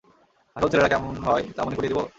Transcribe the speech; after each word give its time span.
আসল 0.55 0.67
ছেলেরা 0.71 0.91
কেমন 0.93 1.13
হয় 1.25 1.43
তা 1.55 1.61
মনে 1.63 1.77
করিয়ে 1.77 1.91
দেব? 1.91 1.99